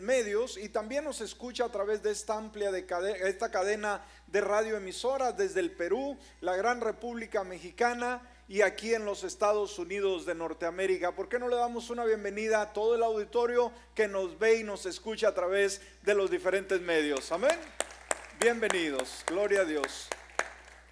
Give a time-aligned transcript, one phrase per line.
[0.00, 2.86] medios y también nos escucha a través de esta amplia de
[3.28, 9.22] esta cadena de radioemisoras desde el Perú, la gran República Mexicana y aquí en los
[9.22, 11.12] Estados Unidos de Norteamérica.
[11.12, 14.64] ¿Por qué no le damos una bienvenida a todo el auditorio que nos ve y
[14.64, 17.30] nos escucha a través de los diferentes medios?
[17.30, 17.58] Amén.
[18.40, 20.08] Bienvenidos, gloria a Dios.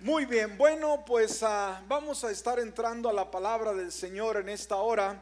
[0.00, 4.48] Muy bien, bueno, pues ah, vamos a estar entrando a la palabra del Señor en
[4.48, 5.20] esta hora.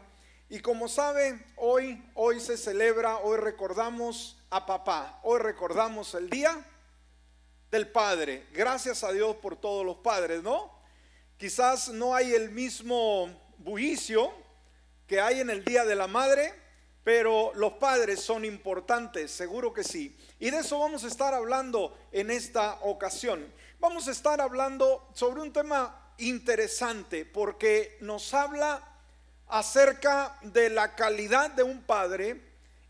[0.49, 6.65] Y como sabe, hoy, hoy se celebra, hoy recordamos a papá, hoy recordamos el día
[7.69, 8.47] del Padre.
[8.53, 10.73] Gracias a Dios por todos los padres, ¿no?
[11.37, 14.33] Quizás no hay el mismo bullicio
[15.09, 16.55] que hay en el Día de la Madre,
[17.03, 20.17] pero los padres son importantes, seguro que sí.
[20.39, 23.53] Y de eso vamos a estar hablando en esta ocasión.
[23.81, 28.96] Vamos a estar hablando sobre un tema interesante porque nos habla
[29.49, 32.41] acerca de la calidad de un padre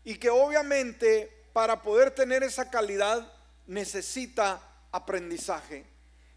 [0.03, 3.31] y que obviamente para poder tener esa calidad
[3.65, 5.85] necesita aprendizaje.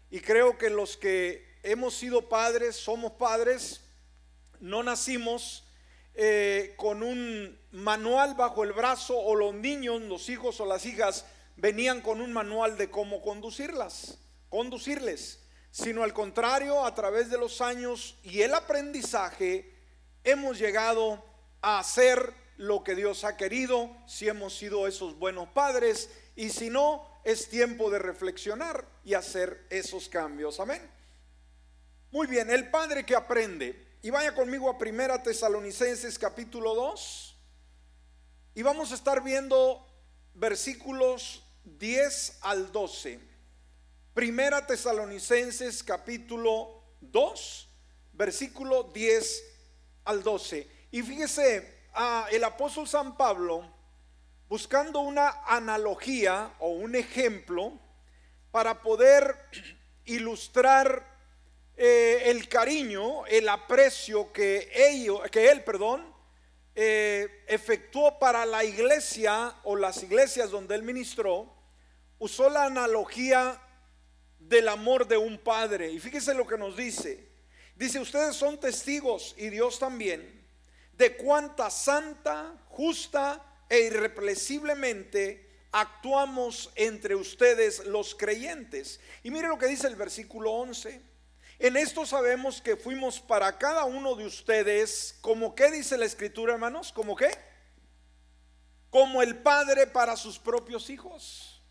[0.09, 3.81] Y creo que los que hemos sido padres, somos padres,
[4.59, 5.63] no nacimos
[6.13, 11.25] eh, con un manual bajo el brazo o los niños, los hijos o las hijas
[11.55, 14.17] venían con un manual de cómo conducirlas
[14.51, 15.39] conducirles,
[15.71, 19.70] sino al contrario, a través de los años y el aprendizaje,
[20.23, 21.23] hemos llegado
[21.61, 26.69] a hacer lo que Dios ha querido, si hemos sido esos buenos padres, y si
[26.69, 30.59] no, es tiempo de reflexionar y hacer esos cambios.
[30.59, 30.81] Amén.
[32.11, 33.87] Muy bien, el padre que aprende.
[34.03, 37.35] Y vaya conmigo a Primera Tesalonicenses capítulo 2.
[38.55, 39.87] Y vamos a estar viendo
[40.33, 43.19] versículos 10 al 12.
[44.13, 47.69] Primera Tesalonicenses capítulo 2,
[48.13, 49.50] versículo 10
[50.11, 50.67] al 12.
[50.91, 51.87] Y fíjese,
[52.31, 53.65] el apóstol San Pablo,
[54.47, 57.79] buscando una analogía o un ejemplo
[58.51, 59.35] para poder
[60.05, 61.07] ilustrar
[61.77, 66.13] eh, el cariño, el aprecio que, ello, que él, perdón,
[66.75, 71.53] eh, efectuó para la iglesia o las iglesias donde él ministró,
[72.19, 73.59] usó la analogía
[74.37, 75.89] del amor de un padre.
[75.91, 77.30] Y fíjese lo que nos dice.
[77.81, 80.45] Dice, ustedes son testigos y Dios también
[80.93, 88.99] de cuánta santa, justa e irrepresiblemente actuamos entre ustedes los creyentes.
[89.23, 91.01] Y mire lo que dice el versículo 11.
[91.57, 96.53] En esto sabemos que fuimos para cada uno de ustedes, como que dice la escritura,
[96.53, 97.31] hermanos, como que,
[98.91, 101.63] como el padre para sus propios hijos.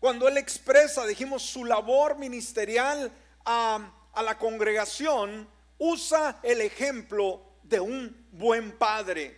[0.00, 3.12] Cuando él expresa, dijimos, su labor ministerial
[3.44, 9.36] a, la congregación, usa el ejemplo de un buen padre.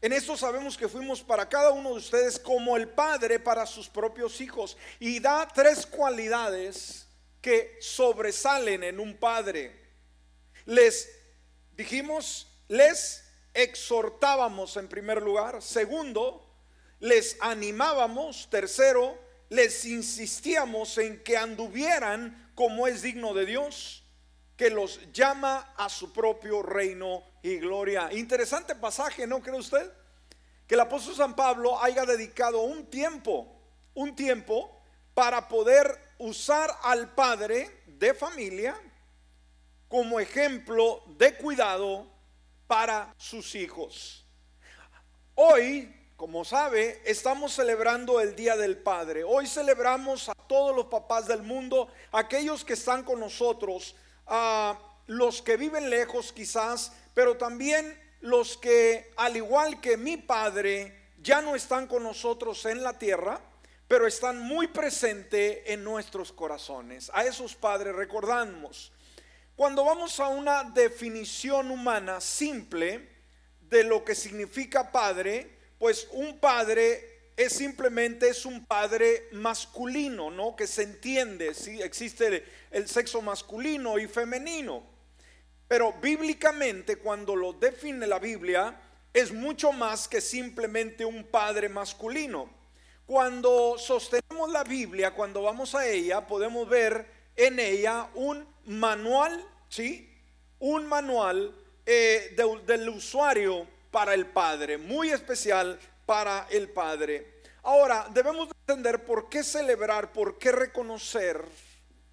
[0.00, 3.88] En esto sabemos que fuimos para cada uno de ustedes como el padre para sus
[3.88, 4.76] propios hijos.
[5.00, 7.06] Y da tres cualidades
[7.40, 9.74] que sobresalen en un padre.
[10.66, 11.10] Les
[11.72, 13.24] dijimos, les
[13.54, 15.62] exhortábamos en primer lugar.
[15.62, 16.54] Segundo,
[17.00, 18.48] les animábamos.
[18.50, 19.18] Tercero,
[19.48, 24.04] les insistíamos en que anduvieran como es digno de Dios,
[24.56, 28.12] que los llama a su propio reino y gloria.
[28.12, 29.90] Interesante pasaje, ¿no cree usted?
[30.66, 33.60] Que el apóstol San Pablo haya dedicado un tiempo,
[33.94, 34.80] un tiempo
[35.12, 38.76] para poder usar al padre de familia
[39.88, 42.06] como ejemplo de cuidado
[42.66, 44.24] para sus hijos.
[45.34, 49.24] Hoy como sabe, estamos celebrando el Día del Padre.
[49.24, 53.94] Hoy celebramos todos los papás del mundo, aquellos que están con nosotros,
[54.26, 61.04] a los que viven lejos quizás, pero también los que, al igual que mi padre,
[61.22, 63.40] ya no están con nosotros en la tierra,
[63.86, 67.10] pero están muy presentes en nuestros corazones.
[67.14, 68.92] A esos padres recordamos.
[69.56, 73.08] Cuando vamos a una definición humana simple
[73.60, 80.54] de lo que significa padre, pues un padre es simplemente es un padre masculino, ¿no?
[80.54, 84.82] Que se entiende, si existe el sexo masculino y femenino.
[85.66, 88.80] Pero bíblicamente cuando lo define la Biblia
[89.12, 92.48] es mucho más que simplemente un padre masculino.
[93.06, 97.06] Cuando sostenemos la Biblia, cuando vamos a ella, podemos ver
[97.36, 100.10] en ella un manual, ¿sí?
[100.58, 101.54] Un manual
[101.84, 102.34] eh,
[102.66, 107.33] del usuario para el Padre, muy especial para el Padre.
[107.66, 111.42] Ahora, debemos entender por qué celebrar, por qué reconocer,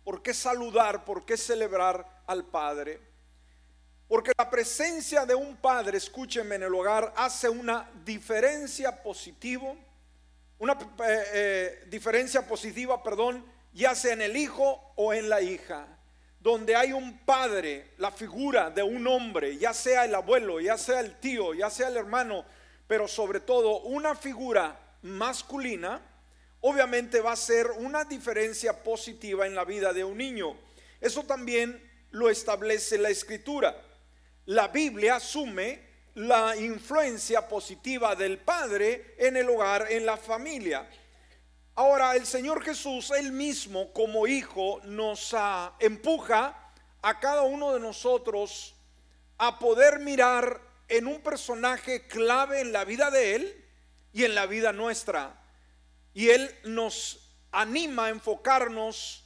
[0.01, 3.01] por qué saludar, por qué celebrar al Padre.
[4.07, 9.73] Porque la presencia de un padre, escúchenme en el hogar, hace una diferencia positiva,
[10.57, 15.85] una eh, eh, diferencia positiva, perdón, ya sea en el hijo o en la hija.
[16.39, 21.01] Donde hay un padre, la figura de un hombre, ya sea el abuelo, ya sea
[21.01, 22.45] el tío, ya sea el hermano,
[22.87, 26.01] pero sobre todo una figura masculina,
[26.61, 30.57] obviamente va a ser una diferencia positiva en la vida de un niño.
[30.99, 31.81] Eso también
[32.11, 33.75] lo establece la escritura.
[34.45, 40.87] La Biblia asume la influencia positiva del padre en el hogar, en la familia.
[41.75, 45.33] Ahora, el Señor Jesús, él mismo como hijo, nos
[45.79, 48.75] empuja a cada uno de nosotros
[49.37, 53.60] a poder mirar en un personaje clave en la vida de él
[54.13, 55.39] y en la vida nuestra.
[56.13, 59.25] Y él nos anima a enfocarnos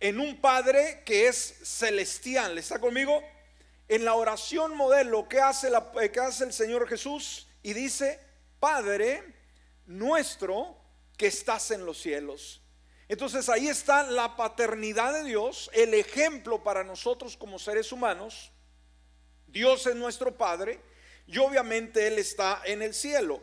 [0.00, 2.58] en un Padre que es celestial.
[2.58, 3.22] ¿Está conmigo?
[3.88, 8.18] En la oración modelo que hace, la, que hace el Señor Jesús y dice,
[8.58, 9.22] Padre
[9.86, 10.76] nuestro
[11.16, 12.62] que estás en los cielos.
[13.08, 18.50] Entonces ahí está la paternidad de Dios, el ejemplo para nosotros como seres humanos.
[19.46, 20.80] Dios es nuestro Padre
[21.26, 23.42] y obviamente Él está en el cielo.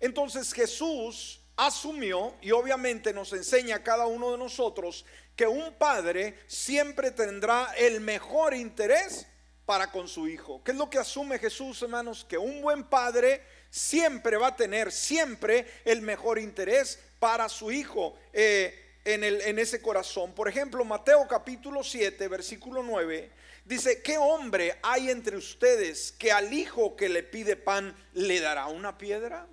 [0.00, 6.38] Entonces Jesús asumió y obviamente nos enseña a cada uno de nosotros que un padre
[6.46, 9.26] siempre tendrá el mejor interés
[9.64, 10.62] para con su hijo.
[10.62, 12.24] ¿Qué es lo que asume Jesús, hermanos?
[12.28, 18.16] Que un buen padre siempre va a tener siempre el mejor interés para su hijo
[18.32, 20.34] eh, en, el, en ese corazón.
[20.34, 23.30] Por ejemplo, Mateo capítulo 7, versículo 9,
[23.64, 28.66] dice, ¿qué hombre hay entre ustedes que al hijo que le pide pan le dará
[28.66, 29.46] una piedra?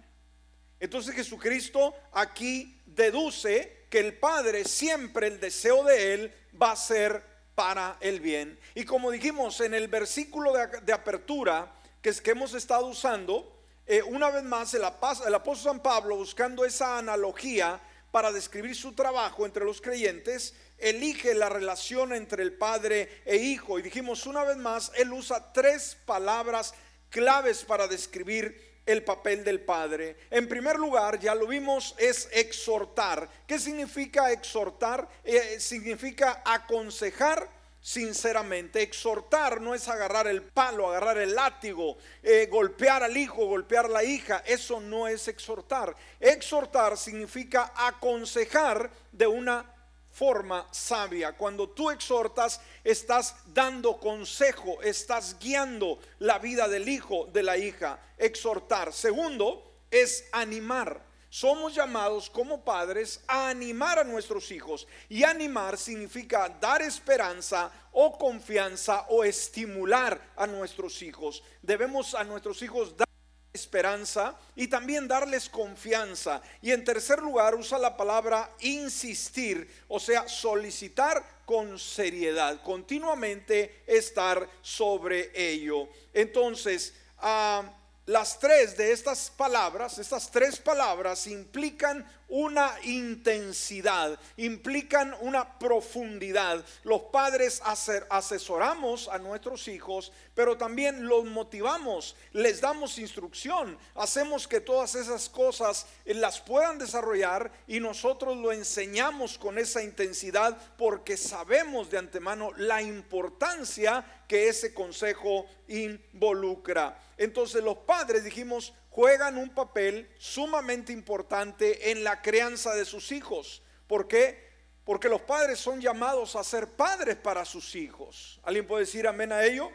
[0.83, 7.23] Entonces Jesucristo aquí deduce que el Padre siempre el deseo de Él va a ser
[7.55, 8.59] para el bien.
[8.75, 14.03] Y como dijimos en el versículo de, apertura que, es, que hemos estado usando, eh,
[14.03, 17.79] una vez más el, el apóstol San Pablo buscando esa analogía
[18.11, 23.79] para describir su trabajo entre los creyentes, elige la relación entre el padre e hijo.
[23.79, 26.73] Y dijimos una vez más, él usa tres palabras
[27.09, 30.17] claves para describir el papel del padre.
[30.29, 33.29] En primer lugar, ya lo vimos, es exhortar.
[33.47, 35.07] ¿Qué significa exhortar?
[35.23, 37.49] Eh, significa aconsejar
[37.83, 38.81] sinceramente.
[38.81, 43.89] Exhortar no es agarrar el palo, agarrar el látigo, eh, golpear al hijo, golpear a
[43.89, 44.41] la hija.
[44.45, 45.95] Eso no es exhortar.
[46.19, 49.72] Exhortar significa aconsejar de una
[50.13, 51.33] forma sabia.
[51.33, 57.99] Cuando tú exhortas, estás dando consejo, estás guiando la vida del hijo, de la hija.
[58.17, 58.93] Exhortar.
[58.93, 61.01] Segundo, es animar.
[61.29, 64.87] Somos llamados como padres a animar a nuestros hijos.
[65.09, 71.43] Y animar significa dar esperanza o confianza o estimular a nuestros hijos.
[71.61, 73.07] Debemos a nuestros hijos dar
[73.53, 76.41] esperanza y también darles confianza.
[76.61, 84.49] Y en tercer lugar usa la palabra insistir, o sea, solicitar con seriedad, continuamente estar
[84.61, 85.87] sobre ello.
[86.13, 87.63] Entonces, ah,
[88.07, 96.65] las tres de estas palabras, estas tres palabras implican una intensidad, implican una profundidad.
[96.83, 104.61] Los padres asesoramos a nuestros hijos, pero también los motivamos, les damos instrucción, hacemos que
[104.61, 111.89] todas esas cosas las puedan desarrollar y nosotros lo enseñamos con esa intensidad porque sabemos
[111.89, 116.99] de antemano la importancia que ese consejo involucra.
[117.17, 123.63] Entonces los padres dijimos, juegan un papel sumamente importante en la crianza de sus hijos.
[123.87, 124.51] ¿Por qué?
[124.85, 128.39] Porque los padres son llamados a ser padres para sus hijos.
[128.43, 129.71] ¿Alguien puede decir amén a ello?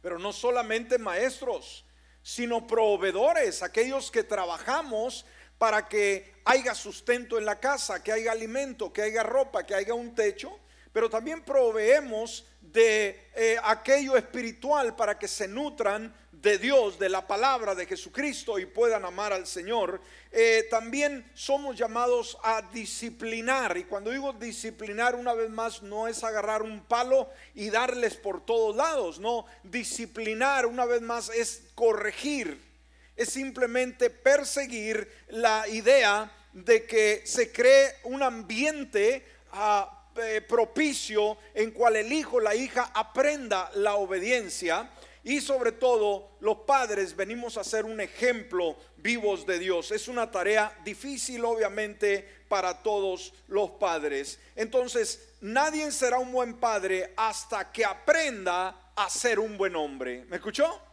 [0.00, 1.84] Pero no solamente maestros,
[2.22, 5.26] sino proveedores, aquellos que trabajamos
[5.58, 9.92] para que haya sustento en la casa, que haya alimento, que haya ropa, que haya
[9.92, 10.58] un techo,
[10.92, 17.26] pero también proveemos de eh, aquello espiritual para que se nutran de Dios, de la
[17.26, 20.00] palabra de Jesucristo y puedan amar al Señor,
[20.32, 23.76] eh, también somos llamados a disciplinar.
[23.76, 28.44] Y cuando digo disciplinar, una vez más, no es agarrar un palo y darles por
[28.44, 32.60] todos lados, no, disciplinar, una vez más, es corregir,
[33.14, 41.70] es simplemente perseguir la idea de que se cree un ambiente ah, eh, propicio en
[41.70, 44.90] cual el hijo, la hija aprenda la obediencia
[45.24, 49.90] y sobre todo los padres venimos a ser un ejemplo vivos de Dios.
[49.92, 54.38] Es una tarea difícil obviamente para todos los padres.
[54.56, 60.24] Entonces, nadie será un buen padre hasta que aprenda a ser un buen hombre.
[60.28, 60.91] ¿Me escuchó?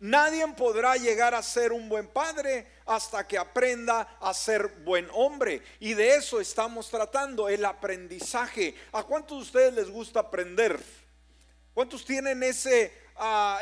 [0.00, 5.60] Nadie podrá llegar a ser un buen padre hasta que aprenda a ser buen hombre.
[5.80, 8.76] Y de eso estamos tratando, el aprendizaje.
[8.92, 10.78] ¿A cuántos de ustedes les gusta aprender?
[11.74, 12.92] ¿Cuántos tienen ese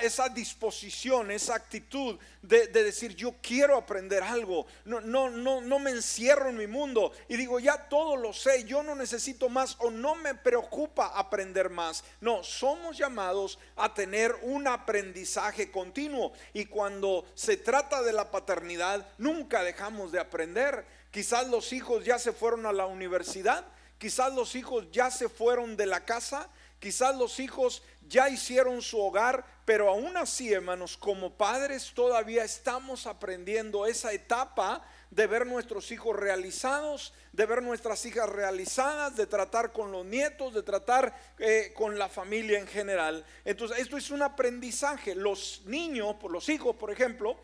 [0.03, 5.91] esa disposición, esa actitud de, decir yo quiero aprender algo, no, no, no, no me
[5.91, 9.91] encierro en mi mundo y digo ya todo lo sé, yo no necesito más o
[9.91, 12.05] no me preocupa aprender más.
[12.21, 19.07] No, somos llamados a tener un aprendizaje continuo y cuando se trata de la paternidad
[19.19, 20.85] nunca dejamos de aprender.
[21.11, 23.65] Quizás los hijos ya se fueron a la universidad,
[23.99, 29.01] quizás los hijos ya se fueron de la casa, quizás los hijos ya hicieron su
[29.01, 35.91] hogar, pero aún así, hermanos, como padres todavía estamos aprendiendo esa etapa de ver nuestros
[35.91, 41.73] hijos realizados, de ver nuestras hijas realizadas, de tratar con los nietos, de tratar eh,
[41.75, 43.25] con la familia en general.
[43.45, 45.15] Entonces, esto es un aprendizaje.
[45.15, 47.37] Los niños, los hijos, por ejemplo,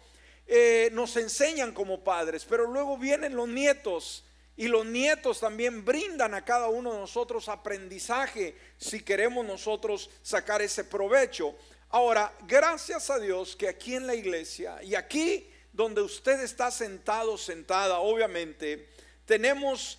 [0.47, 4.25] eh, nos enseñan como padres, pero luego vienen los nietos
[4.57, 10.61] y los nietos también brindan a cada uno de nosotros aprendizaje si queremos nosotros sacar
[10.61, 11.55] ese provecho.
[11.89, 17.39] Ahora, gracias a Dios que aquí en la iglesia y aquí donde usted está sentado,
[17.39, 18.89] sentada, obviamente,
[19.25, 19.99] tenemos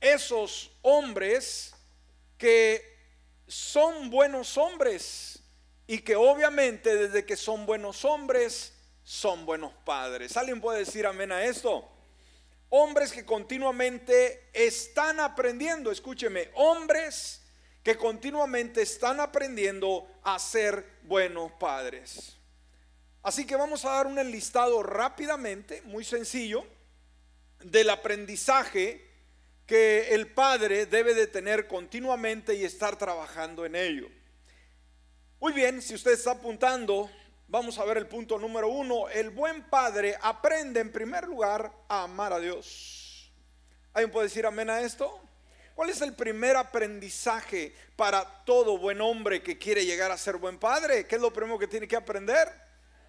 [0.00, 1.74] esos hombres
[2.36, 2.92] que
[3.46, 5.38] son buenos hombres
[5.86, 8.72] y que obviamente desde que son buenos hombres
[9.04, 10.36] son buenos padres.
[10.36, 11.88] ¿Alguien puede decir amén a esto?
[12.74, 17.42] Hombres que continuamente están aprendiendo, escúcheme, hombres
[17.82, 22.38] que continuamente están aprendiendo a ser buenos padres.
[23.22, 26.64] Así que vamos a dar un enlistado rápidamente, muy sencillo,
[27.60, 29.06] del aprendizaje
[29.66, 34.08] que el padre debe de tener continuamente y estar trabajando en ello.
[35.40, 37.10] Muy bien, si usted está apuntando,
[37.52, 39.10] Vamos a ver el punto número uno.
[39.10, 43.30] El buen padre aprende en primer lugar a amar a Dios.
[43.92, 45.20] ¿Alguien puede decir amén a esto?
[45.74, 50.58] ¿Cuál es el primer aprendizaje para todo buen hombre que quiere llegar a ser buen
[50.58, 51.06] padre?
[51.06, 52.50] ¿Qué es lo primero que tiene que aprender?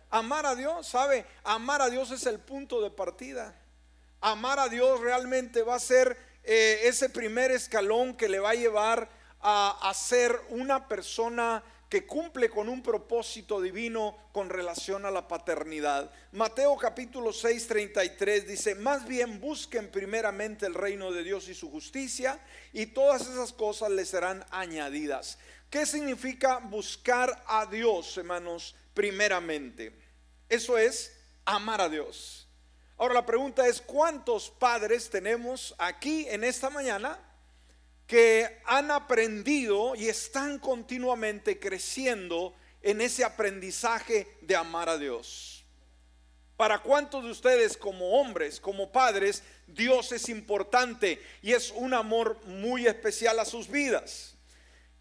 [0.09, 1.25] Amar a Dios, ¿sabe?
[1.45, 3.55] Amar a Dios es el punto de partida.
[4.19, 8.55] Amar a Dios realmente va a ser eh, ese primer escalón que le va a
[8.55, 9.07] llevar
[9.39, 15.27] a, a ser una persona que cumple con un propósito divino con relación a la
[15.27, 16.12] paternidad.
[16.31, 21.69] Mateo capítulo 6, 33 dice, más bien busquen primeramente el reino de Dios y su
[21.69, 22.39] justicia
[22.71, 25.38] y todas esas cosas les serán añadidas.
[25.69, 29.95] ¿Qué significa buscar a Dios, hermanos, primeramente?
[30.50, 32.47] Eso es amar a Dios.
[32.97, 37.19] Ahora la pregunta es, ¿cuántos padres tenemos aquí en esta mañana?
[38.13, 42.53] Que han aprendido y están continuamente creciendo
[42.84, 45.65] en ese aprendizaje de amar a Dios.
[46.55, 52.39] Para cuántos de ustedes como hombres, como padres, Dios es importante y es un amor
[52.46, 54.36] muy especial a sus vidas.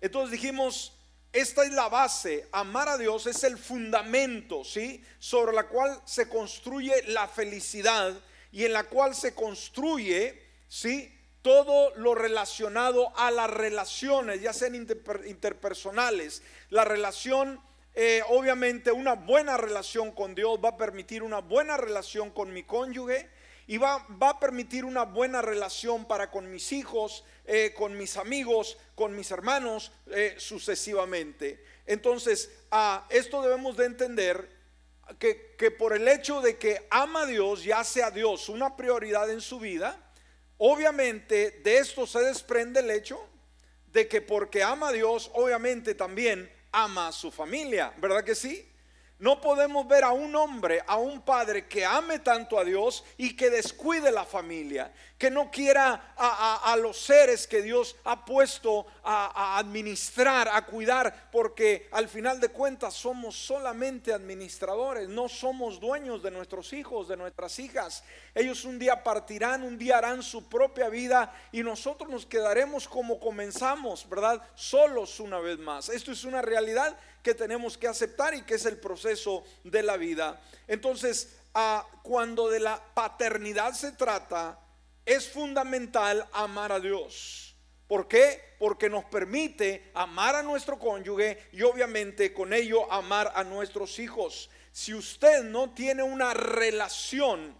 [0.00, 0.98] Entonces dijimos,
[1.34, 5.04] esta es la base, amar a Dios es el fundamento, ¿sí?
[5.18, 8.18] Sobre la cual se construye la felicidad
[8.50, 11.14] y en la cual se construye, ¿sí?
[11.42, 16.42] Todo lo relacionado a las relaciones, ya sean interpersonales.
[16.70, 17.60] La relación,
[17.94, 22.62] eh, obviamente, una buena relación con Dios va a permitir una buena relación con mi
[22.62, 23.28] cónyuge
[23.66, 28.16] y va, va a permitir una buena relación para con mis hijos, eh, con mis
[28.16, 31.64] amigos, con mis hermanos, eh, sucesivamente.
[31.86, 32.50] Entonces,
[33.10, 34.48] esto debemos de entender
[35.18, 38.76] que, que por el hecho de que ama a Dios y hace a Dios una
[38.76, 40.01] prioridad en su vida,
[40.64, 43.18] Obviamente de esto se desprende el hecho
[43.92, 48.71] de que porque ama a Dios, obviamente también ama a su familia, ¿verdad que sí?
[49.22, 53.36] No podemos ver a un hombre, a un padre que ame tanto a Dios y
[53.36, 59.58] que descuide la familia, que no quiera a, los seres que Dios ha puesto a,
[59.58, 66.32] administrar, a cuidar, porque al final de cuentas somos solamente administradores, no somos dueños de
[66.32, 68.02] nuestros hijos, de nuestras hijas.
[68.34, 73.20] Ellos un día partirán, un día harán su propia vida y nosotros nos quedaremos como
[73.20, 74.42] comenzamos, ¿verdad?
[74.56, 75.90] Solos una vez más.
[75.90, 79.96] Esto es una realidad que tenemos que aceptar y que es el proceso de la
[79.96, 80.40] vida.
[80.66, 81.36] Entonces,
[82.02, 84.58] cuando de la paternidad se trata,
[85.04, 87.54] es fundamental amar a Dios.
[87.86, 88.40] ¿Por qué?
[88.58, 94.48] Porque nos permite amar a nuestro cónyuge y obviamente con ello amar a nuestros hijos.
[94.72, 97.54] Si usted no tiene una relación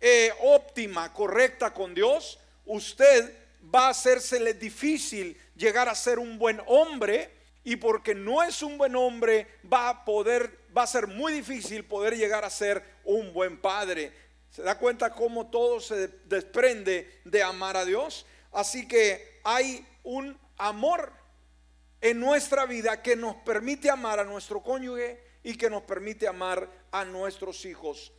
[0.00, 3.36] eh, óptima, correcta con Dios, usted
[3.72, 8.78] va a hacérsele difícil llegar a ser un buen hombre y porque no es un
[8.78, 13.32] buen hombre, va a poder, va a ser muy difícil poder llegar a ser un
[13.32, 14.12] buen padre.
[14.50, 18.26] ¿Se da cuenta cómo todo se desprende de amar a Dios?
[18.52, 21.12] Así que hay un amor
[22.00, 26.68] en nuestra vida que nos permite amar a nuestro cónyuge y que nos permite amar
[26.90, 28.12] a nuestros hijos.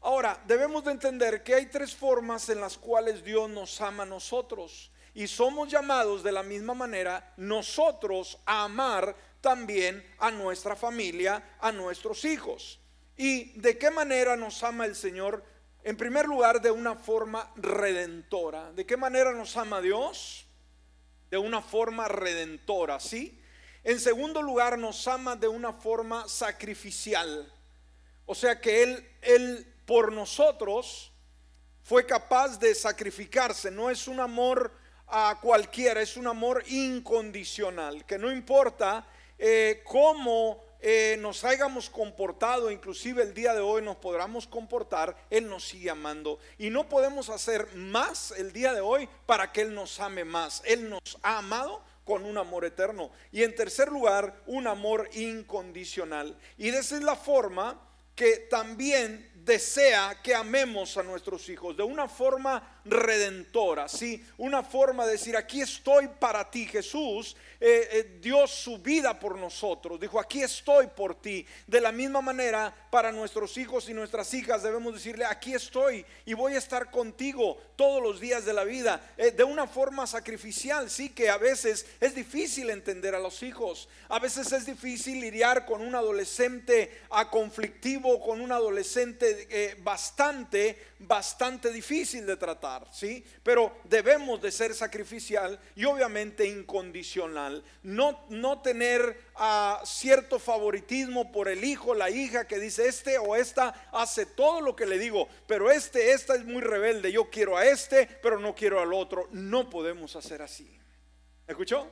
[0.00, 4.06] Ahora, debemos de entender que hay tres formas en las cuales Dios nos ama a
[4.06, 11.56] nosotros y somos llamados de la misma manera nosotros a amar también a nuestra familia,
[11.60, 12.80] a nuestros hijos.
[13.16, 15.44] ¿Y de qué manera nos ama el Señor?
[15.82, 18.72] En primer lugar, de una forma redentora.
[18.72, 20.46] ¿De qué manera nos ama Dios?
[21.30, 23.40] De una forma redentora, ¿sí?
[23.82, 27.50] En segundo lugar, nos ama de una forma sacrificial.
[28.26, 31.12] O sea que Él, Él por nosotros
[31.82, 33.70] fue capaz de sacrificarse.
[33.70, 34.72] No es un amor
[35.10, 39.06] a cualquiera, es un amor incondicional, que no importa
[39.38, 45.48] eh, cómo eh, nos hayamos comportado, inclusive el día de hoy nos podamos comportar, Él
[45.48, 46.38] nos sigue amando.
[46.58, 50.62] Y no podemos hacer más el día de hoy para que Él nos ame más.
[50.64, 53.10] Él nos ha amado con un amor eterno.
[53.30, 56.36] Y en tercer lugar, un amor incondicional.
[56.56, 57.78] Y esa es la forma
[58.14, 64.24] que también desea que amemos a nuestros hijos de una forma redentora, ¿sí?
[64.38, 69.36] Una forma de decir, aquí estoy para ti, Jesús eh, eh, dio su vida por
[69.36, 71.44] nosotros, dijo, aquí estoy por ti.
[71.66, 76.32] De la misma manera, para nuestros hijos y nuestras hijas debemos decirle, aquí estoy y
[76.32, 80.88] voy a estar contigo todos los días de la vida, eh, de una forma sacrificial,
[80.88, 85.66] sí, que a veces es difícil entender a los hijos, a veces es difícil lidiar
[85.66, 93.74] con un adolescente a conflictivo, con un adolescente bastante, bastante difícil de tratar, sí, pero
[93.84, 101.64] debemos de ser sacrificial y obviamente incondicional, no, no tener a cierto favoritismo por el
[101.64, 105.70] hijo, la hija que dice este o esta hace todo lo que le digo, pero
[105.70, 109.28] este, esta es muy rebelde, yo quiero a este, pero no quiero al otro.
[109.32, 110.78] No podemos hacer así.
[111.46, 111.90] ¿Escuchó?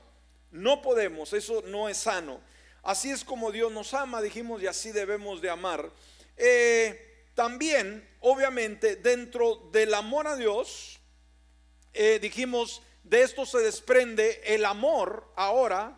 [0.50, 2.40] No podemos, eso no es sano.
[2.82, 5.90] Así es como Dios nos ama, dijimos, y así debemos de amar.
[6.36, 7.07] Eh,
[7.38, 10.98] también, obviamente, dentro del amor a Dios,
[11.92, 15.96] eh, dijimos, de esto se desprende el amor ahora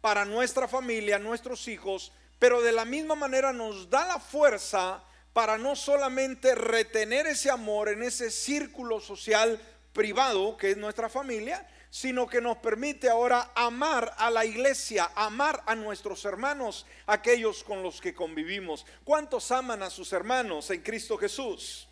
[0.00, 5.58] para nuestra familia, nuestros hijos, pero de la misma manera nos da la fuerza para
[5.58, 9.60] no solamente retener ese amor en ese círculo social
[9.92, 15.62] privado que es nuestra familia, sino que nos permite ahora amar a la iglesia, amar
[15.66, 18.86] a nuestros hermanos, aquellos con los que convivimos.
[19.04, 21.88] ¿Cuántos aman a sus hermanos en Cristo Jesús?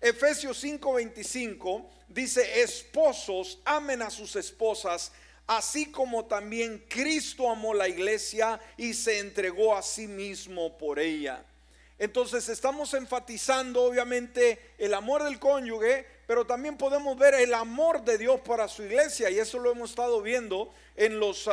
[0.00, 5.12] Efesios 5:25 dice, esposos, amen a sus esposas
[5.46, 11.44] así como también Cristo amó la iglesia y se entregó a sí mismo por ella.
[11.98, 18.18] Entonces estamos enfatizando obviamente el amor del cónyuge, pero también podemos ver el amor de
[18.18, 21.48] Dios para su iglesia y eso lo hemos estado viendo en, los,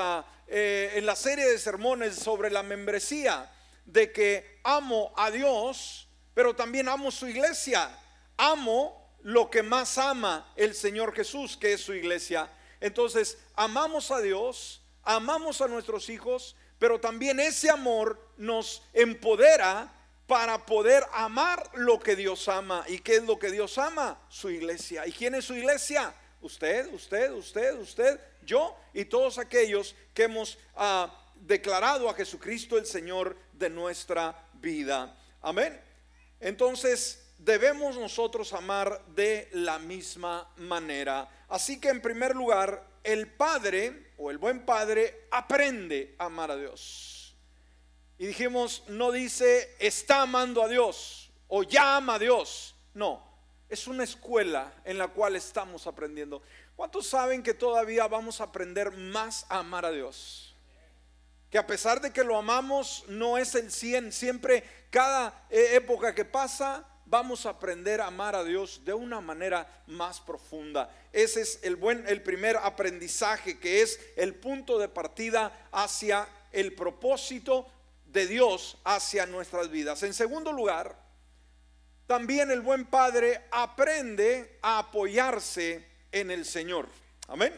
[0.47, 3.51] eh, en la serie de sermones sobre la membresía,
[3.85, 7.89] de que amo a Dios, pero también amo su iglesia,
[8.37, 12.49] amo lo que más ama el Señor Jesús, que es su iglesia.
[12.79, 19.93] Entonces, amamos a Dios, amamos a nuestros hijos, pero también ese amor nos empodera
[20.31, 22.85] para poder amar lo que Dios ama.
[22.87, 24.17] ¿Y qué es lo que Dios ama?
[24.29, 25.05] Su iglesia.
[25.05, 26.13] ¿Y quién es su iglesia?
[26.39, 32.85] Usted, usted, usted, usted, yo y todos aquellos que hemos ah, declarado a Jesucristo el
[32.85, 35.13] Señor de nuestra vida.
[35.41, 35.77] Amén.
[36.39, 41.29] Entonces debemos nosotros amar de la misma manera.
[41.49, 46.55] Así que en primer lugar, el padre o el buen padre aprende a amar a
[46.55, 47.20] Dios.
[48.21, 52.75] Y dijimos, no dice está amando a Dios o ya ama a Dios.
[52.93, 53.19] No,
[53.67, 56.43] es una escuela en la cual estamos aprendiendo.
[56.75, 60.55] ¿Cuántos saben que todavía vamos a aprender más a amar a Dios?
[61.49, 64.11] Que a pesar de que lo amamos, no es el 100.
[64.11, 69.19] Siempre, cada eh, época que pasa, vamos a aprender a amar a Dios de una
[69.19, 70.95] manera más profunda.
[71.11, 76.75] Ese es el buen el primer aprendizaje que es el punto de partida hacia el
[76.75, 77.65] propósito
[78.11, 80.03] de Dios hacia nuestras vidas.
[80.03, 80.95] En segundo lugar,
[82.07, 86.87] también el buen padre aprende a apoyarse en el Señor.
[87.27, 87.53] Amén.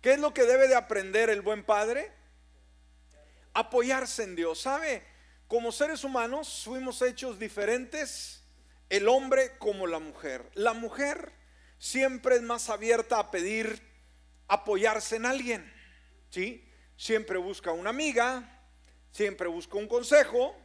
[0.00, 2.10] ¿Qué es lo que debe de aprender el buen padre?
[3.54, 4.60] Apoyarse en Dios.
[4.60, 5.02] ¿Sabe?
[5.48, 8.42] Como seres humanos fuimos hechos diferentes
[8.88, 10.50] el hombre como la mujer.
[10.54, 11.32] La mujer
[11.78, 13.82] siempre es más abierta a pedir
[14.48, 15.72] apoyarse en alguien,
[16.28, 16.68] ¿sí?
[16.96, 18.51] siempre busca una amiga,
[19.12, 20.56] siempre busca un consejo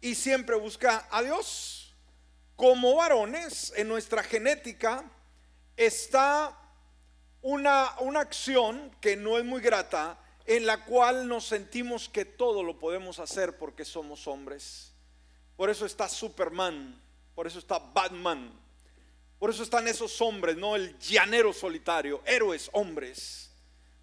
[0.00, 1.94] y siempre busca a Dios.
[2.56, 5.04] Como varones, en nuestra genética
[5.76, 6.56] está
[7.40, 12.62] una, una acción que no es muy grata, en la cual nos sentimos que todo
[12.62, 14.92] lo podemos hacer porque somos hombres.
[15.56, 17.00] Por eso está Superman,
[17.34, 18.52] por eso está Batman,
[19.38, 23.50] por eso están esos hombres, no el llanero solitario, héroes, hombres.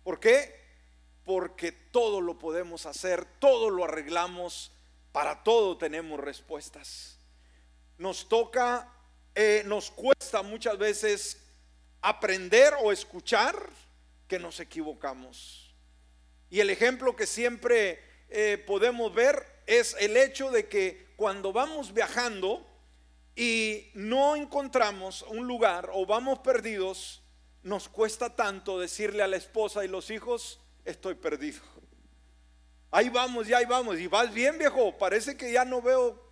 [0.04, 0.67] ¿Por qué?
[1.28, 4.72] Porque todo lo podemos hacer, todo lo arreglamos,
[5.12, 7.20] para todo tenemos respuestas.
[7.98, 8.90] Nos toca,
[9.36, 11.44] eh, nos cuesta muchas veces
[12.02, 13.62] aprender o escuchar
[14.30, 15.76] que nos equivocamos.
[16.50, 21.94] Y el ejemplo que siempre eh, podemos ver es el hecho de que cuando vamos
[21.94, 22.66] viajando
[23.36, 27.22] y no encontramos un lugar o vamos perdidos,
[27.64, 31.62] nos cuesta tanto decirle a la esposa y los hijos, estoy perdido.
[32.90, 34.00] Ahí vamos, ya ahí vamos.
[34.00, 34.98] Y vas bien, viejo.
[34.98, 36.28] Parece que ya no veo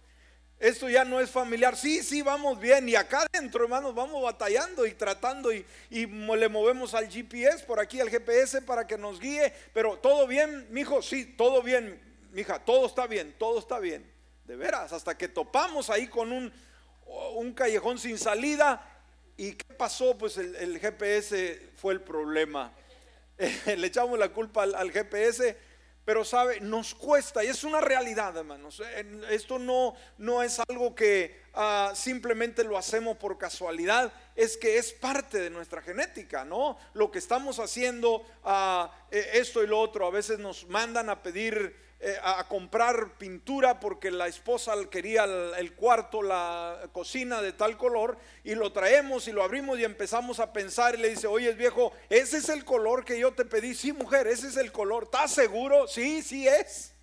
[0.60, 1.76] esto ya no es familiar.
[1.76, 2.88] Sí, sí, vamos bien.
[2.88, 8.00] Y acá adentro, hermanos, vamos batallando y tratando y, le movemos al GPS, por aquí
[8.00, 9.54] al GPS para que nos guíe.
[9.74, 14.10] Pero todo bien, mijo, sí, todo bien, mija, todo está bien, todo está bien.
[14.46, 16.54] De veras, hasta que topamos ahí con un,
[17.36, 18.91] un callejón sin salida.
[19.38, 20.18] ¿Y qué pasó?
[20.18, 22.72] Pues el, GPS fue el problema.
[23.65, 25.56] le echamos la culpa al GPS
[26.06, 28.82] pero sabe, nos cuesta y es una realidad, hermanos.
[29.32, 34.93] Esto no, no es algo que ah, simplemente lo hacemos por casualidad, es que es
[34.93, 36.78] parte de nuestra genética, ¿no?
[36.93, 41.76] Lo que estamos haciendo, uh, esto y lo otro, a veces nos mandan a pedir
[42.08, 48.15] eh, a comprar pintura porque la esposa quería el, cuarto, la cocina de tal color
[48.44, 51.94] y lo traemos y lo abrimos y empezamos a pensar y le dice, oye viejo,
[52.08, 55.32] ese es el color que yo te pedí, sí mujer, ese es el color, ¿estás
[55.32, 55.88] seguro?
[55.88, 56.94] Sí, sí es.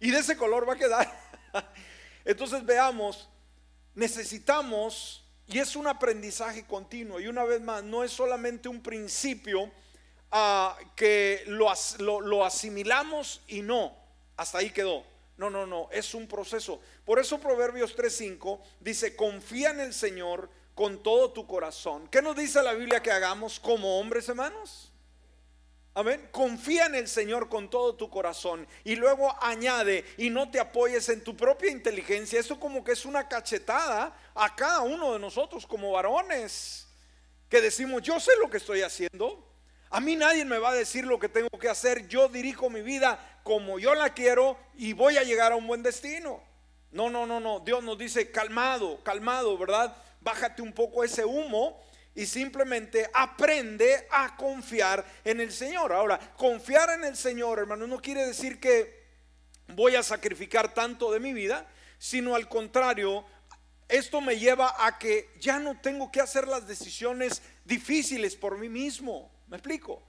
[0.00, 1.12] Y de ese color va a quedar.
[2.24, 3.28] Entonces veamos,
[3.94, 9.70] necesitamos, y es un aprendizaje continuo, y una vez más, no es solamente un principio
[10.30, 11.70] ah, que lo,
[12.22, 14.00] lo asimilamos y no
[14.36, 15.04] hasta ahí quedó.
[15.36, 16.80] No, no, no, es un proceso.
[17.04, 22.08] Por eso Proverbios 3:5 dice, confía en el Señor con todo tu corazón.
[22.08, 24.92] ¿Qué nos dice la Biblia que hagamos como hombres, hermanos?
[25.94, 26.26] Amén.
[26.30, 28.66] Confía en el Señor con todo tu corazón.
[28.82, 32.40] Y luego añade, y no te apoyes en tu propia inteligencia.
[32.40, 36.88] Eso como que es una cachetada a cada uno de nosotros como varones.
[37.50, 39.46] Que decimos, yo sé lo que estoy haciendo.
[39.90, 42.08] A mí nadie me va a decir lo que tengo que hacer.
[42.08, 45.82] Yo dirijo mi vida como yo la quiero y voy a llegar a un buen
[45.82, 46.42] destino.
[46.90, 47.60] No, no, no, no.
[47.60, 49.96] Dios nos dice, calmado, calmado, ¿verdad?
[50.20, 51.80] Bájate un poco ese humo
[52.14, 55.92] y simplemente aprende a confiar en el Señor.
[55.92, 59.02] Ahora, confiar en el Señor, hermano, no quiere decir que
[59.68, 61.66] voy a sacrificar tanto de mi vida,
[61.98, 63.24] sino al contrario,
[63.88, 68.68] esto me lleva a que ya no tengo que hacer las decisiones difíciles por mí
[68.68, 69.30] mismo.
[69.48, 70.02] ¿Me explico?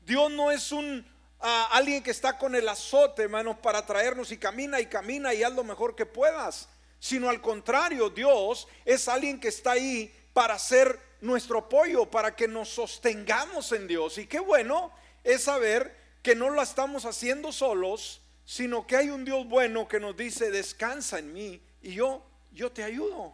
[0.00, 1.06] Dios no es un
[1.40, 5.42] a alguien que está con el azote, hermanos, para traernos y camina y camina y
[5.42, 6.68] haz lo mejor que puedas.
[6.98, 12.48] Sino al contrario, Dios es alguien que está ahí para ser nuestro apoyo, para que
[12.48, 14.18] nos sostengamos en Dios.
[14.18, 14.90] Y qué bueno
[15.22, 20.00] es saber que no lo estamos haciendo solos, sino que hay un Dios bueno que
[20.00, 23.32] nos dice, descansa en mí y yo, yo te ayudo.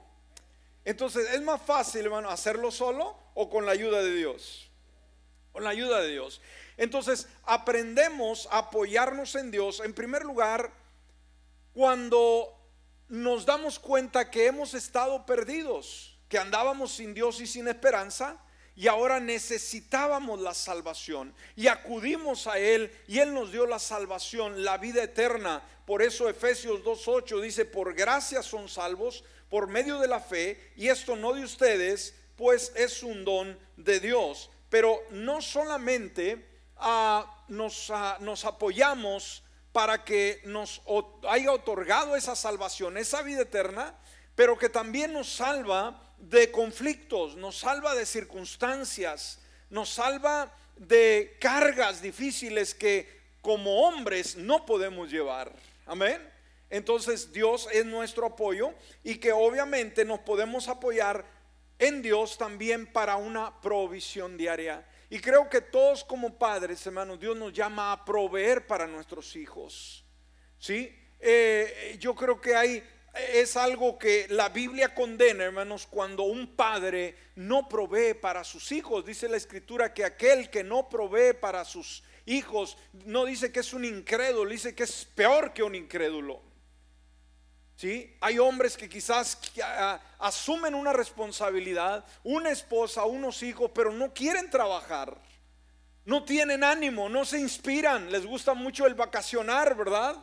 [0.84, 4.68] Entonces, ¿es más fácil, hermano, hacerlo solo o con la ayuda de Dios?
[5.52, 6.40] Con la ayuda de Dios.
[6.80, 10.72] Entonces aprendemos a apoyarnos en Dios, en primer lugar,
[11.74, 12.58] cuando
[13.06, 18.38] nos damos cuenta que hemos estado perdidos, que andábamos sin Dios y sin esperanza,
[18.74, 24.64] y ahora necesitábamos la salvación y acudimos a Él y Él nos dio la salvación,
[24.64, 25.62] la vida eterna.
[25.84, 30.88] Por eso Efesios 2.8 dice, por gracia son salvos por medio de la fe y
[30.88, 34.50] esto no de ustedes, pues es un don de Dios.
[34.70, 36.48] Pero no solamente
[37.48, 40.82] nos, nos, apoyamos para que nos
[41.28, 43.94] haya otorgado esa salvación, esa vida eterna,
[44.34, 52.00] pero que también nos salva de conflictos, nos salva de circunstancias, nos salva de cargas
[52.00, 55.52] difíciles que como hombres no podemos llevar.
[55.86, 56.26] Amén.
[56.70, 61.24] Entonces Dios es nuestro apoyo y que obviamente nos podemos apoyar
[61.78, 64.86] en Dios también para una provisión diaria.
[65.12, 70.04] Y creo que todos como padres, hermanos, Dios nos llama a proveer para nuestros hijos.
[70.56, 70.96] ¿Sí?
[71.18, 72.82] Eh, yo creo que hay,
[73.34, 79.04] es algo que la Biblia condena, hermanos, cuando un padre no provee para sus hijos.
[79.04, 83.72] Dice la escritura que aquel que no provee para sus hijos, no dice que es
[83.72, 86.40] un incrédulo, dice que es peor que un incrédulo.
[87.80, 88.14] ¿Sí?
[88.20, 89.38] Hay hombres que quizás
[90.18, 95.16] asumen una responsabilidad, una esposa, unos hijos, pero no quieren trabajar.
[96.04, 100.14] No tienen ánimo, no se inspiran, les gusta mucho el vacacionar, ¿verdad?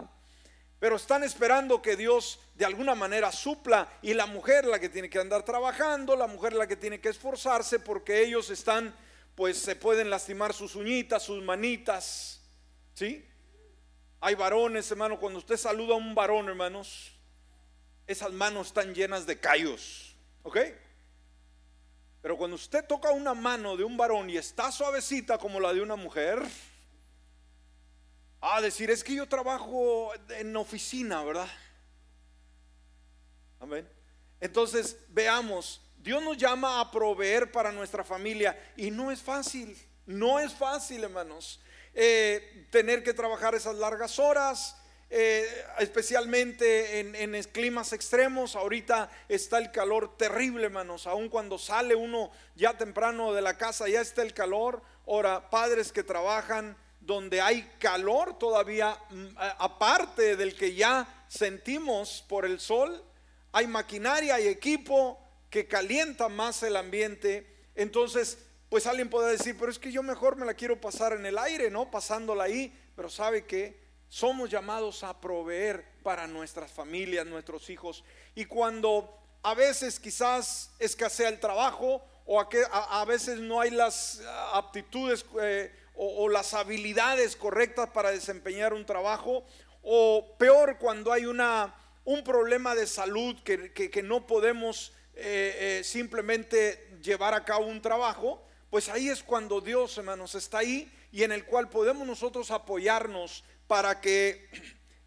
[0.78, 5.10] Pero están esperando que Dios de alguna manera supla y la mujer la que tiene
[5.10, 8.94] que andar trabajando, la mujer la que tiene que esforzarse porque ellos están,
[9.34, 12.40] pues se pueden lastimar sus uñitas, sus manitas,
[12.94, 13.28] ¿sí?
[14.20, 17.17] Hay varones, hermano, cuando usted saluda a un varón, hermanos,
[18.08, 20.58] esas manos están llenas de callos, ¿ok?
[22.22, 25.82] Pero cuando usted toca una mano de un varón y está suavecita como la de
[25.82, 26.42] una mujer,
[28.40, 31.50] a decir, es que yo trabajo en oficina, ¿verdad?
[33.60, 33.88] Amén.
[34.40, 40.40] Entonces, veamos, Dios nos llama a proveer para nuestra familia y no es fácil, no
[40.40, 41.60] es fácil, hermanos,
[41.94, 44.78] eh, tener que trabajar esas largas horas,
[45.10, 45.48] eh,
[45.80, 48.56] especialmente en, en, climas extremos.
[48.56, 51.08] Ahorita está el calor terrible, hermanos.
[51.08, 54.82] Aun cuando sale uno ya temprano de la casa, ya está el calor.
[55.08, 59.28] Ahora, padres que trabajan donde hay calor todavía, mm,
[59.60, 63.02] aparte del que ya sentimos por el sol,
[63.54, 65.18] hay maquinaria y equipo
[65.50, 67.48] que calienta más el ambiente.
[67.76, 68.40] Entonces,
[68.70, 71.38] pues alguien puede decir, pero es que yo mejor me la quiero pasar en el
[71.38, 71.90] aire, ¿no?
[71.90, 78.04] Pasándola ahí, pero sabe que somos llamados a proveer para nuestras familias, nuestros hijos.
[78.36, 85.26] Y cuando a veces quizás escasea el trabajo o a, veces no hay las aptitudes
[85.42, 89.46] eh, o, las habilidades correctas para desempeñar un trabajo,
[89.82, 97.00] o peor cuando hay una, un problema de salud que, no podemos eh, eh, simplemente
[97.02, 101.32] llevar a cabo un trabajo, pues ahí es cuando Dios, hermanos, está ahí y en
[101.32, 104.50] el cual podemos nosotros apoyarnos para que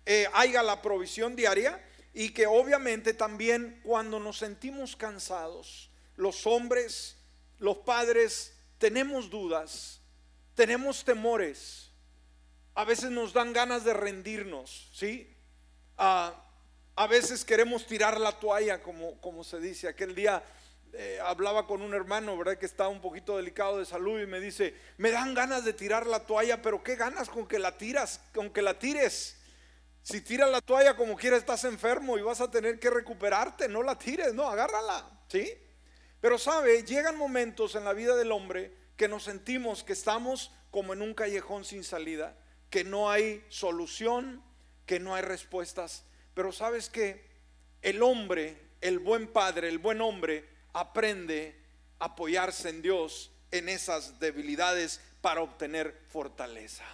[0.06, 7.16] eh, haya la provisión diaria y que obviamente también cuando nos sentimos cansados, los hombres,
[7.58, 10.00] los padres, tenemos dudas,
[10.54, 11.90] tenemos temores,
[12.74, 15.36] a veces nos dan ganas de rendirnos, ¿sí?
[15.96, 19.88] a veces queremos tirar la toalla, como, como se dice.
[19.88, 20.42] Aquel día
[20.92, 22.58] eh, hablaba con un hermano, ¿verdad?
[22.58, 26.06] Que estaba un poquito delicado de salud y me dice, me dan ganas de tirar
[26.06, 29.36] la toalla, pero ¿qué ganas con que la tiras, con que la tires?
[30.02, 33.82] Si tiras la toalla como quiera estás enfermo y vas a tener que recuperarte, no
[33.82, 35.52] la tires, no, agárrala, ¿sí?
[36.20, 40.92] Pero sabe, llegan momentos en la vida del hombre que nos sentimos que estamos como
[40.92, 42.36] en un callejón sin salida,
[42.68, 44.42] que no hay solución,
[44.86, 46.04] que no hay respuestas.
[46.34, 47.24] Pero sabes que
[47.82, 51.56] el hombre, el buen padre, el buen hombre, aprende
[51.98, 56.84] a apoyarse en Dios en esas debilidades para obtener fortaleza.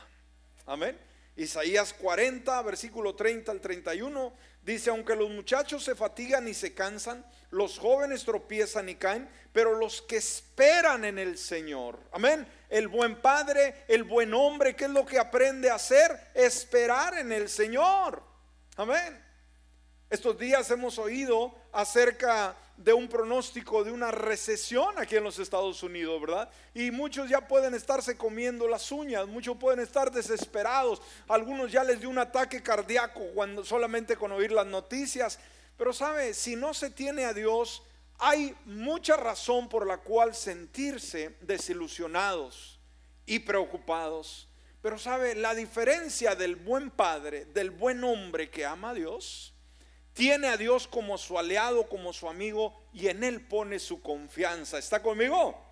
[0.66, 0.98] Amén.
[1.36, 7.24] Isaías 40, versículo 30 al 31, dice, aunque los muchachos se fatigan y se cansan,
[7.50, 12.48] los jóvenes tropiezan y caen, pero los que esperan en el Señor, amén.
[12.70, 16.30] El buen padre, el buen hombre, ¿qué es lo que aprende a hacer?
[16.34, 18.22] Esperar en el Señor,
[18.76, 19.22] amén.
[20.08, 25.82] Estos días hemos oído acerca de un pronóstico de una recesión aquí en los Estados
[25.82, 26.50] Unidos, ¿verdad?
[26.74, 32.00] Y muchos ya pueden estarse comiendo las uñas, muchos pueden estar desesperados, algunos ya les
[32.00, 35.38] dio un ataque cardíaco cuando solamente con oír las noticias.
[35.76, 37.82] Pero sabe, si no se tiene a Dios,
[38.18, 42.78] hay mucha razón por la cual sentirse desilusionados
[43.26, 44.48] y preocupados.
[44.82, 49.55] Pero sabe, la diferencia del buen padre, del buen hombre que ama a Dios,
[50.16, 54.78] tiene a Dios como su aliado, como su amigo y en él pone su confianza.
[54.78, 55.62] ¿Está conmigo?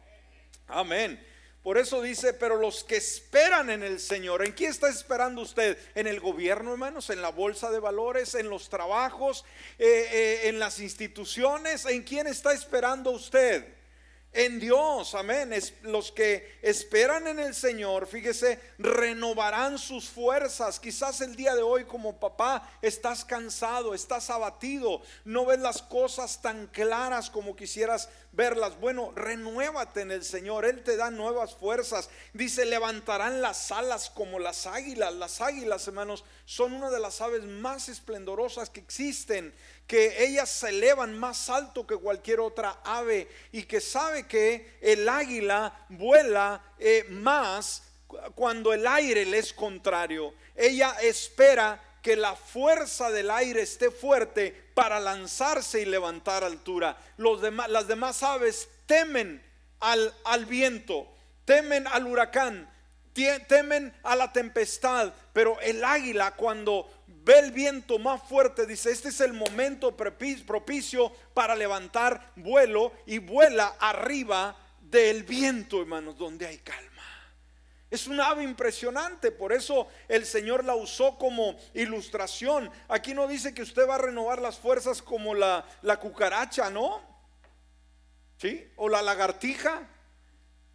[0.69, 1.19] Amén.
[1.63, 5.79] Por eso dice, pero los que esperan en el Señor, ¿en quién está esperando usted?
[5.95, 7.09] ¿En el gobierno, hermanos?
[7.09, 8.35] ¿En la bolsa de valores?
[8.35, 9.47] ¿En los trabajos?
[9.79, 11.87] Eh, eh, ¿En las instituciones?
[11.87, 13.67] ¿En quién está esperando usted?
[14.35, 15.55] En Dios, amén.
[15.83, 20.81] los que esperan en el Señor, fíjese, renovarán sus fuerzas.
[20.81, 26.43] Quizás el día de hoy como papá estás cansado, estás abatido, no ves las cosas
[26.43, 28.79] tan claras como quisieras verlas.
[28.81, 32.11] Bueno, renuévate en el Señor, Él te da nuevas fuerzas.
[32.33, 35.15] Dice, levantarán las alas como las águilas.
[35.15, 39.55] Las águilas, hermanos, son una de las aves más esplendorosas que existen
[39.87, 45.09] que ellas se elevan más alto que cualquier otra ave y que sabe que el
[45.09, 47.83] águila vuela eh, más
[48.35, 50.35] cuando el aire le es contrario.
[50.55, 56.97] Ella espera que la fuerza del aire esté fuerte para lanzarse y levantar altura.
[57.17, 59.43] Las demás aves temen
[59.81, 61.09] al, al viento,
[61.45, 62.71] temen al huracán,
[63.49, 66.91] temen a la tempestad, pero el águila cuando
[67.25, 73.19] ve el viento más fuerte dice, este es el momento propicio para levantar vuelo y
[73.19, 76.91] vuela arriba del viento, hermanos, donde hay calma.
[77.91, 82.71] Es un ave impresionante, por eso el Señor la usó como ilustración.
[82.89, 87.01] Aquí no dice que usted va a renovar las fuerzas como la, la cucaracha, ¿no?
[88.37, 88.69] ¿Sí?
[88.77, 89.89] O la lagartija.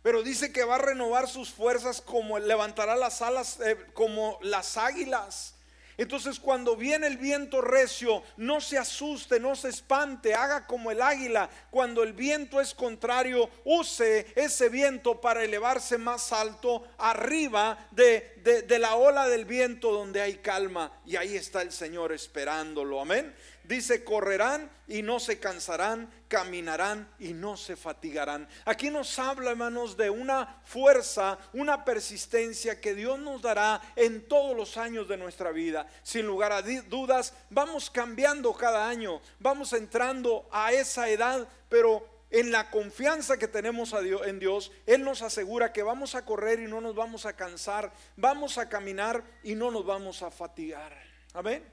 [0.02, 4.78] Pero dice que va a renovar sus fuerzas como levantará las alas eh, como las
[4.78, 5.59] águilas.
[6.00, 11.02] Entonces cuando viene el viento recio, no se asuste, no se espante, haga como el
[11.02, 11.50] águila.
[11.70, 18.80] Cuando el viento es contrario, use ese viento para elevarse más alto arriba de, de
[18.80, 20.90] la ola del viento donde hay calma.
[21.06, 23.02] Y ahí está el Señor esperándolo.
[23.02, 23.36] Amén.
[23.70, 28.48] Dice, correrán y no se cansarán, caminarán y no se fatigarán.
[28.66, 34.58] Aquí nos habla, hermanos, de una fuerza, una persistencia que Dios nos dará en todos
[34.58, 35.86] los años de nuestra vida.
[36.02, 42.52] Sin lugar a dudas, vamos cambiando cada año, vamos entrando a esa edad, pero en
[42.52, 46.60] la confianza que tenemos a Dios, en Dios, Él nos asegura que vamos a correr
[46.60, 51.00] y no nos vamos a cansar, vamos a caminar y no nos vamos a fatigar.
[51.36, 51.64] Amén.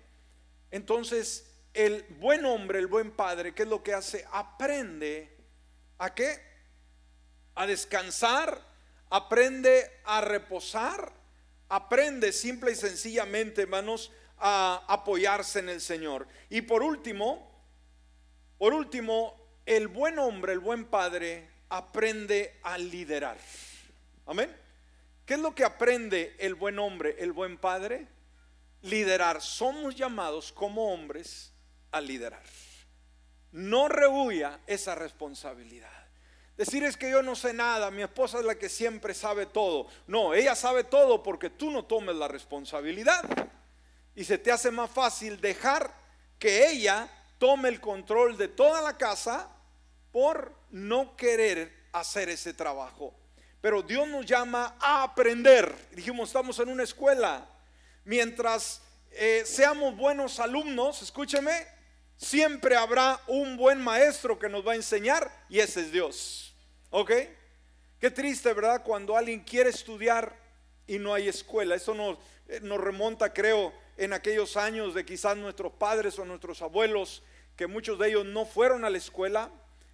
[0.70, 4.26] Entonces, el buen hombre, el buen padre, ¿qué es lo que hace?
[4.32, 5.30] Aprende
[5.98, 6.40] a qué?
[7.54, 8.60] A descansar,
[9.10, 11.12] aprende a reposar,
[11.68, 16.26] aprende simple y sencillamente, hermanos, a apoyarse en el Señor.
[16.48, 17.54] Y por último,
[18.56, 23.36] por último, el buen hombre, el buen padre, aprende a liderar.
[24.24, 24.54] Amén.
[25.26, 28.06] ¿Qué es lo que aprende el buen hombre, el buen padre?
[28.80, 29.42] Liderar.
[29.42, 31.52] Somos llamados como hombres
[32.00, 32.42] liderar.
[33.52, 35.90] No rehuya esa responsabilidad.
[36.56, 39.88] Decir es que yo no sé nada, mi esposa es la que siempre sabe todo.
[40.06, 43.24] No, ella sabe todo porque tú no tomes la responsabilidad.
[44.14, 45.92] Y se te hace más fácil dejar
[46.38, 49.50] que ella tome el control de toda la casa
[50.12, 53.14] por no querer hacer ese trabajo.
[53.60, 55.74] Pero Dios nos llama a aprender.
[55.92, 57.46] Dijimos, estamos en una escuela.
[58.04, 61.66] Mientras eh, seamos buenos alumnos, escúcheme,
[62.16, 66.54] siempre habrá un buen maestro que nos va a enseñar y ese es Dios.
[66.90, 67.12] ¿Ok?
[68.00, 68.82] Qué triste, ¿verdad?
[68.82, 70.36] Cuando alguien quiere estudiar
[70.86, 71.74] y no hay escuela.
[71.74, 76.62] Eso nos, eh, nos remonta, creo, en aquellos años de quizás nuestros padres o nuestros
[76.62, 77.22] abuelos,
[77.56, 79.50] que muchos de ellos no fueron a la escuela,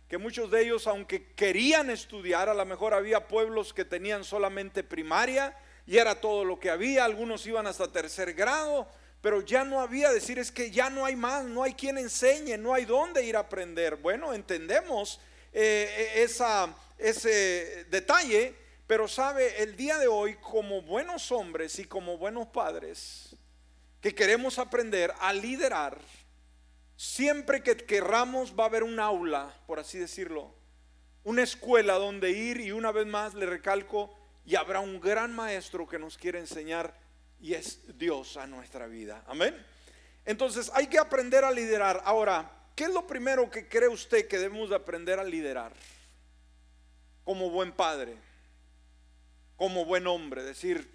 [0.08, 4.82] que muchos de ellos, aunque querían estudiar, a lo mejor había pueblos que tenían solamente
[4.82, 5.56] primaria
[5.86, 8.88] y era todo lo que había, algunos iban hasta tercer grado,
[9.22, 12.58] pero ya no había decir es que ya no hay más, no hay quien enseñe,
[12.58, 13.96] no hay dónde ir a aprender.
[13.96, 15.20] Bueno, entendemos
[15.52, 18.52] eh, esa, ese detalle,
[18.88, 23.36] pero sabe, el día de hoy como buenos hombres y como buenos padres
[24.00, 25.96] que queremos aprender a liderar,
[26.96, 30.52] siempre que querramos va a haber un aula, por así decirlo,
[31.22, 35.86] una escuela donde ir y una vez más le recalco, y habrá un gran maestro
[35.86, 36.92] que nos quiere enseñar
[37.42, 39.24] y es Dios a nuestra vida.
[39.26, 39.54] Amén.
[40.24, 42.00] Entonces hay que aprender a liderar.
[42.04, 45.72] Ahora, ¿qué es lo primero que cree usted que debemos de aprender a liderar?
[47.24, 48.16] Como buen padre,
[49.56, 50.88] como buen hombre, decir,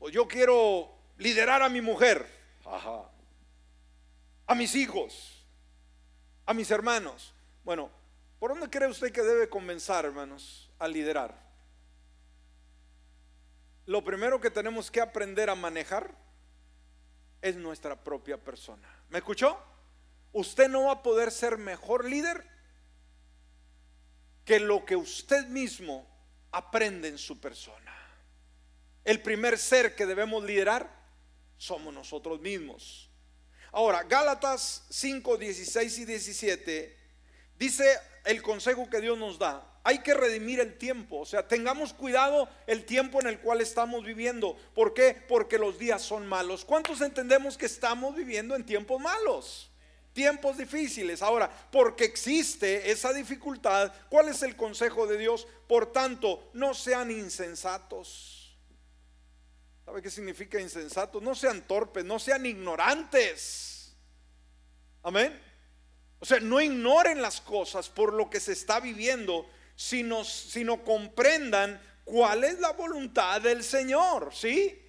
[0.00, 2.26] pues yo quiero liderar a mi mujer,
[4.46, 5.46] a mis hijos,
[6.44, 7.32] a mis hermanos.
[7.64, 7.88] Bueno,
[8.40, 11.43] ¿por dónde cree usted que debe comenzar, hermanos, a liderar?
[13.86, 16.14] Lo primero que tenemos que aprender a manejar
[17.42, 18.88] es nuestra propia persona.
[19.10, 19.58] ¿Me escuchó?
[20.32, 22.44] Usted no va a poder ser mejor líder
[24.44, 26.06] que lo que usted mismo
[26.50, 27.92] aprende en su persona.
[29.04, 30.90] El primer ser que debemos liderar
[31.58, 33.10] somos nosotros mismos.
[33.72, 36.98] Ahora, Gálatas 5, 16 y 17
[37.58, 41.20] dice el consejo que Dios nos da hay que redimir el tiempo.
[41.20, 44.56] O sea, tengamos cuidado el tiempo en el cual estamos viviendo.
[44.74, 45.14] ¿Por qué?
[45.28, 46.64] Porque los días son malos.
[46.64, 49.70] ¿Cuántos entendemos que estamos viviendo en tiempos malos?
[50.14, 51.20] Tiempos difíciles.
[51.20, 55.46] Ahora, porque existe esa dificultad, ¿cuál es el consejo de Dios?
[55.68, 58.56] Por tanto, no sean insensatos.
[59.84, 61.22] ¿Sabe qué significa insensatos?
[61.22, 63.94] No sean torpes, no sean ignorantes.
[65.02, 65.38] Amén.
[66.24, 69.46] O sea, no ignoren las cosas por lo que se está viviendo,
[69.76, 74.82] sino, sino comprendan cuál es la voluntad del Señor, ¿sí?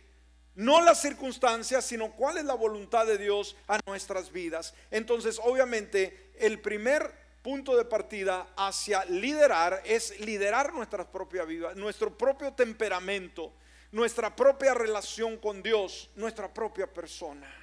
[0.53, 4.75] No las circunstancias, sino cuál es la voluntad de Dios a nuestras vidas.
[4.91, 12.17] Entonces, obviamente, el primer punto de partida hacia liderar es liderar nuestra propia vida, nuestro
[12.17, 13.51] propio temperamento,
[13.91, 17.53] nuestra propia relación con Dios, nuestra propia persona.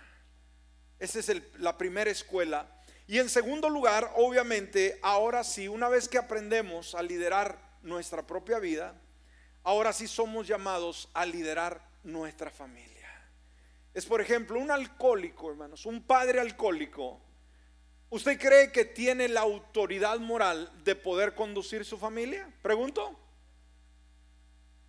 [0.98, 2.68] Esa es la primera escuela.
[3.06, 8.58] Y en segundo lugar, obviamente, ahora sí, una vez que aprendemos a liderar nuestra propia
[8.58, 8.94] vida,
[9.64, 12.92] ahora sí somos llamados a liderar nuestra familia.
[13.94, 17.20] Es por ejemplo un alcohólico, hermanos, un padre alcohólico.
[18.08, 22.50] ¿Usted cree que tiene la autoridad moral de poder conducir su familia?
[22.62, 23.18] Pregunto.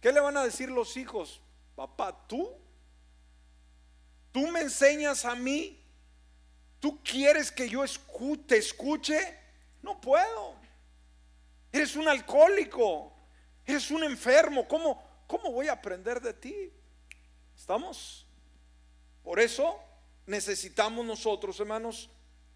[0.01, 1.41] ¿Qué le van a decir los hijos?
[1.76, 2.51] Papá, tú,
[4.32, 5.82] tú me enseñas a mí,
[6.84, 7.86] tú quieres que yo
[8.45, 9.17] te escuche,
[9.81, 10.57] no puedo.
[11.71, 13.13] Eres un alcohólico,
[13.65, 16.73] eres un enfermo, ¿cómo, cómo voy a aprender de ti?
[17.55, 18.27] ¿Estamos?
[19.23, 19.79] Por eso
[20.25, 22.09] necesitamos nosotros, hermanos,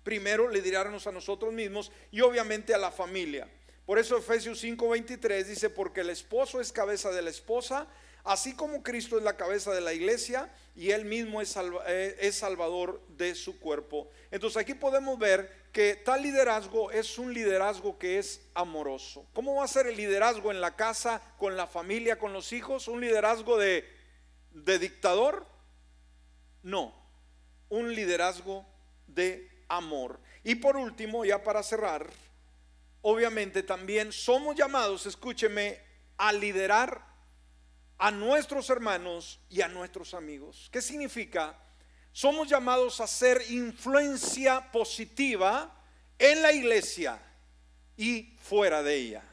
[0.03, 3.49] primero liderarnos a nosotros mismos y obviamente a la familia.
[3.85, 7.87] Por eso Efesios 5:23 dice, porque el esposo es cabeza de la esposa,
[8.27, 11.55] así como Cristo es la cabeza de la iglesia y él mismo es,
[11.87, 14.09] eh, es, salvador de su cuerpo.
[14.31, 19.25] Entonces aquí podemos ver que tal liderazgo es un liderazgo que es amoroso.
[19.33, 22.89] ¿Cómo va a ser el liderazgo en la casa, con la familia, con los hijos?
[22.89, 23.89] ¿Un liderazgo de,
[24.51, 25.45] de dictador?
[26.63, 26.93] No,
[27.69, 28.65] un liderazgo
[29.07, 30.19] de amor.
[30.43, 32.07] Y por último, ya para cerrar,
[33.01, 35.79] obviamente también somos llamados, escúcheme,
[36.17, 37.06] a liderar
[37.97, 40.69] a nuestros hermanos y a nuestros amigos.
[40.71, 41.57] ¿Qué significa?
[42.11, 45.73] Somos llamados a ser influencia positiva
[46.17, 47.19] en la iglesia
[47.95, 49.23] y fuera de ella.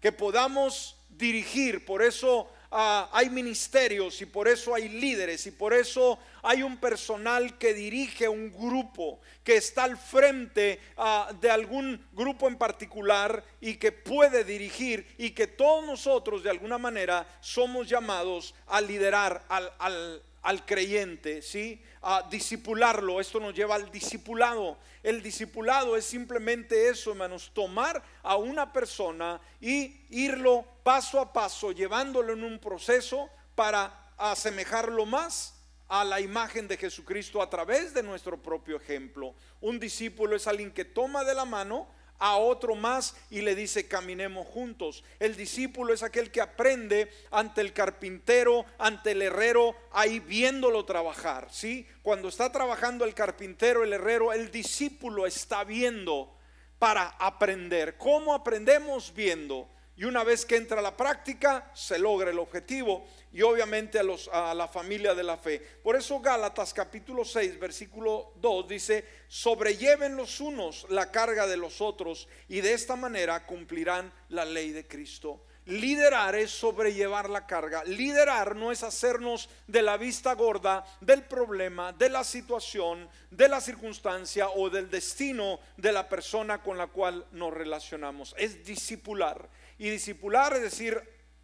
[0.00, 5.74] Que podamos dirigir, por eso Ah, hay ministerios y por eso hay líderes y por
[5.74, 12.00] eso hay un personal que dirige un grupo, que está al frente ah, de algún
[12.12, 17.88] grupo en particular y que puede dirigir y que todos nosotros de alguna manera somos
[17.88, 21.82] llamados a liderar al, al, al creyente, ¿sí?
[22.02, 23.20] A disipularlo.
[23.20, 24.78] Esto nos lleva al discipulado.
[25.02, 31.72] El discipulado es simplemente eso, hermanos, tomar a una persona y irlo paso a paso,
[31.72, 35.54] llevándolo en un proceso para asemejarlo más
[35.88, 39.34] a la imagen de Jesucristo a través de nuestro propio ejemplo.
[39.60, 41.88] Un discípulo es alguien que toma de la mano
[42.20, 45.02] a otro más y le dice caminemos juntos.
[45.18, 51.48] El discípulo es aquel que aprende ante el carpintero, ante el herrero, ahí viéndolo trabajar,
[51.50, 51.88] ¿sí?
[52.02, 56.36] Cuando está trabajando el carpintero, el herrero, el discípulo está viendo
[56.78, 57.96] para aprender.
[57.96, 59.68] ¿Cómo aprendemos viendo?
[60.00, 64.28] Y una vez que entra la práctica, se logra el objetivo y obviamente a, los,
[64.32, 65.60] a la familia de la fe.
[65.82, 71.82] Por eso Gálatas capítulo 6, versículo 2 dice, sobrelleven los unos la carga de los
[71.82, 75.44] otros y de esta manera cumplirán la ley de Cristo.
[75.66, 77.84] Liderar es sobrellevar la carga.
[77.84, 83.60] Liderar no es hacernos de la vista gorda del problema, de la situación, de la
[83.60, 88.34] circunstancia o del destino de la persona con la cual nos relacionamos.
[88.38, 89.46] Es discipular.
[89.80, 91.02] Y discipular es decir,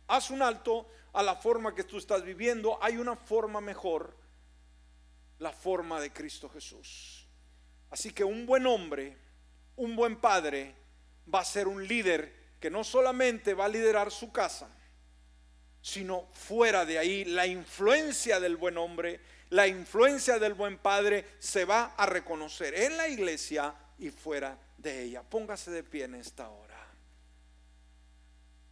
[0.09, 2.78] haz un alto a la forma que tú estás viviendo.
[2.82, 4.14] Hay una forma mejor,
[5.39, 7.26] la forma de Cristo Jesús.
[7.89, 9.16] Así que un buen hombre,
[9.76, 10.74] un buen padre,
[11.34, 12.30] va a ser un líder
[12.61, 14.68] que no solamente va a liderar su casa,
[15.80, 19.18] sino fuera de ahí la influencia del buen hombre,
[19.49, 25.05] la influencia del buen padre se va a reconocer en la iglesia y fuera de
[25.05, 25.22] ella.
[25.22, 26.65] Póngase de pie en esta hora.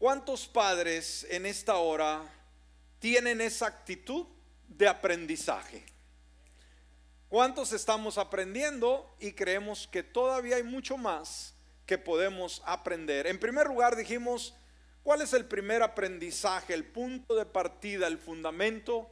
[0.05, 2.31] ¿Cuántos padres en esta hora
[2.99, 4.27] tienen esa actitud
[4.69, 5.83] de aprendizaje?
[7.31, 11.55] ¿Cuántos estamos aprendiendo y creemos que todavía hay mucho más
[11.87, 13.27] que podemos aprender?
[13.27, 14.55] En primer lugar dijimos,
[15.03, 19.11] ¿cuál es el primer aprendizaje, el punto de partida, el fundamento?